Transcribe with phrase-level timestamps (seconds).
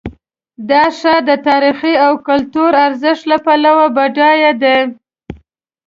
[0.69, 4.79] دا ښار د تاریخي او کلتوري ارزښت له پلوه بډایه دی.